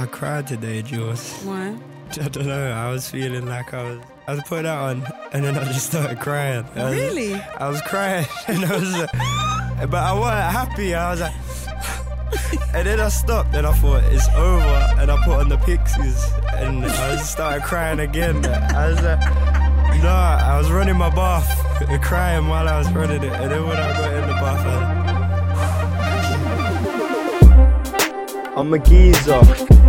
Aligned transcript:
I 0.00 0.06
cried 0.06 0.46
today, 0.46 0.80
Jules. 0.80 1.30
Why? 1.42 1.76
I 2.12 2.28
don't 2.28 2.46
know. 2.46 2.72
I 2.72 2.90
was 2.90 3.10
feeling 3.10 3.46
like 3.46 3.74
I 3.74 3.82
was. 3.84 4.00
I 4.26 4.32
was 4.32 4.42
putting 4.44 4.64
that 4.64 4.78
on, 4.78 5.04
and 5.34 5.44
then 5.44 5.58
I 5.58 5.64
just 5.64 5.88
started 5.90 6.20
crying. 6.20 6.64
I 6.74 6.84
was, 6.84 6.94
Really? 6.94 7.34
I 7.34 7.68
was 7.68 7.82
crying, 7.82 8.24
and 8.48 8.64
I 8.64 8.78
was, 8.78 8.94
uh, 8.94 9.06
but 9.90 10.02
I 10.02 10.12
wasn't 10.14 10.52
happy. 10.56 10.94
I 10.94 11.10
was 11.10 11.20
like, 11.20 11.34
and 12.74 12.86
then 12.86 12.98
I 12.98 13.10
stopped, 13.10 13.54
and 13.54 13.66
I 13.66 13.72
thought 13.72 14.02
it's 14.04 14.26
over, 14.30 15.00
and 15.00 15.10
I 15.10 15.22
put 15.22 15.34
on 15.38 15.50
the 15.50 15.58
Pixies, 15.58 16.32
and 16.54 16.82
I 16.86 17.16
started 17.16 17.64
crying 17.64 18.00
again. 18.00 18.46
I 18.46 18.88
was 18.88 19.02
like, 19.02 19.20
no, 20.02 20.08
I 20.08 20.56
was 20.56 20.70
running 20.70 20.96
my 20.96 21.10
bath, 21.10 21.46
crying 22.02 22.48
while 22.48 22.66
I 22.66 22.78
was 22.78 22.90
running 22.92 23.22
it, 23.22 23.32
and 23.34 23.50
then 23.50 23.66
when 23.66 23.76
I 23.76 23.92
got 23.92 24.14
in 24.14 24.26
the 24.28 24.34
bath, 24.34 24.66
I, 24.66 25.09
I'm 28.60 28.74
a 28.74 28.78
geezer, 28.78 29.40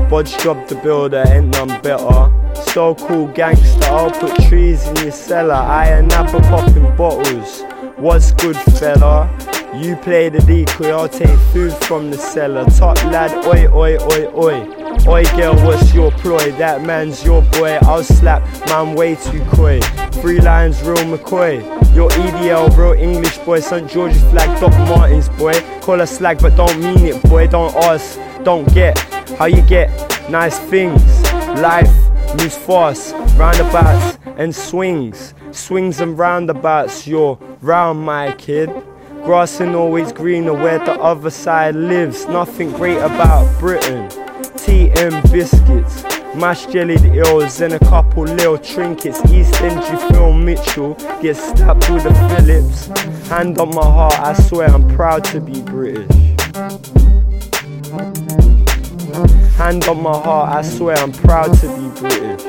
bodge 0.10 0.42
job 0.42 0.66
the 0.70 0.76
builder, 0.76 1.26
ain't 1.28 1.50
none 1.50 1.82
better. 1.82 2.32
So 2.72 2.96
cool 2.96 3.28
gangster, 3.28 3.84
I'll 3.84 4.12
put 4.12 4.34
trees 4.48 4.88
in 4.88 4.96
your 4.96 5.12
cellar. 5.12 5.56
Ayia 5.56 6.08
Napa 6.08 6.40
popping 6.40 6.96
bottles. 6.96 7.64
What's 7.98 8.32
good, 8.32 8.56
fella? 8.56 9.30
You 9.76 9.98
play 9.98 10.30
the 10.30 10.40
decoy, 10.40 10.90
I'll 10.92 11.10
take 11.10 11.38
food 11.52 11.74
from 11.84 12.12
the 12.12 12.18
cellar. 12.18 12.64
Top 12.70 12.96
lad, 13.04 13.46
oi, 13.46 13.68
oi, 13.68 13.98
oi, 13.98 14.32
oi. 14.34 14.82
Oi, 15.06 15.24
girl, 15.36 15.56
what's 15.66 15.94
your 15.94 16.12
ploy? 16.12 16.52
That 16.54 16.82
man's 16.82 17.26
your 17.26 17.42
boy, 17.42 17.78
I'll 17.82 18.04
slap, 18.04 18.42
man, 18.68 18.96
way 18.96 19.16
too 19.16 19.44
coy. 19.52 19.82
Three 20.22 20.40
Lions, 20.40 20.82
real 20.84 20.96
McCoy. 20.96 21.62
Your 21.94 22.10
EDL, 22.12 22.78
real 22.78 22.94
English 22.94 23.38
boy. 23.40 23.60
St. 23.60 23.90
George's 23.90 24.24
flag, 24.32 24.48
Doc 24.62 24.72
Martens, 24.88 25.28
boy. 25.28 25.60
Call 25.82 26.00
her 26.00 26.06
slag, 26.06 26.40
but 26.42 26.56
don't 26.56 26.80
mean 26.80 27.06
it, 27.06 27.22
boy. 27.24 27.48
Don't 27.48 27.76
ask, 27.76 28.18
don't 28.44 28.72
get. 28.74 28.98
How 29.38 29.46
you 29.46 29.62
get 29.62 29.90
nice 30.30 30.58
things. 30.58 31.04
Life 31.60 31.92
moves 32.38 32.58
fast, 32.58 33.14
roundabouts 33.38 34.18
and 34.38 34.56
swings. 34.56 35.34
Swings 35.52 36.00
and 36.00 36.18
roundabouts, 36.18 37.08
you're 37.08 37.38
round, 37.62 38.04
my 38.04 38.32
kid. 38.34 38.70
Grass 39.24 39.62
ain't 39.62 39.76
always 39.76 40.12
greener 40.12 40.54
where 40.54 40.80
the 40.80 40.94
other 40.94 41.30
side 41.30 41.76
lives. 41.76 42.26
Nothing 42.28 42.72
great 42.72 42.98
about 42.98 43.60
Britain. 43.60 44.10
TM 44.58 45.32
biscuits, 45.32 46.04
mashed 46.36 46.72
jellied 46.72 47.04
eels, 47.06 47.62
and 47.62 47.74
a 47.74 47.80
couple 47.80 48.24
little 48.24 48.58
trinkets. 48.58 49.20
East 49.32 49.62
End, 49.62 49.82
you 49.92 50.10
feel 50.10 50.34
Mitchell 50.34 50.96
gets 51.22 51.44
stabbed 51.50 51.88
with 51.90 52.06
a 52.06 52.14
Phillips. 52.30 52.88
Hand 53.30 53.60
on 53.60 53.76
my 53.76 53.84
heart, 53.84 54.20
I 54.20 54.34
swear 54.34 54.70
I'm 54.70 54.88
proud 54.96 55.24
to 55.26 55.40
be 55.40 55.62
British. 55.62 56.08
Hand 57.92 59.84
on 59.84 60.02
my 60.02 60.18
heart, 60.18 60.56
I 60.56 60.62
swear 60.62 60.96
I'm 60.96 61.12
proud 61.12 61.54
to 61.60 61.68
be 61.68 62.00
British. 62.00 62.44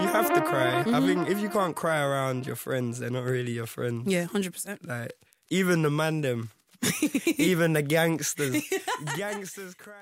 you 0.00 0.08
have 0.08 0.32
to 0.32 0.40
cry. 0.40 0.80
I 0.80 0.84
mm-hmm. 0.84 1.06
think 1.06 1.28
if 1.28 1.40
you 1.40 1.50
can't 1.50 1.76
cry 1.76 2.00
around 2.00 2.46
your 2.46 2.56
friends, 2.56 3.00
they're 3.00 3.10
not 3.10 3.24
really 3.24 3.52
your 3.52 3.66
friends. 3.66 4.10
Yeah, 4.10 4.24
hundred 4.24 4.54
percent. 4.54 4.88
Like 4.88 5.12
even 5.50 5.82
the 5.82 5.90
man 5.90 6.22
them, 6.22 6.50
even 7.36 7.74
the 7.74 7.82
gangsters, 7.82 8.62
gangsters 9.16 9.74
cry. 9.74 9.94